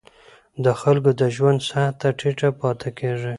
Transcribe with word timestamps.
د 0.63 0.65
خلکو 0.81 1.11
د 1.21 1.21
ژوند 1.35 1.59
سطحه 1.69 2.09
ټیټه 2.19 2.49
پاتې 2.59 2.89
کېږي. 2.99 3.29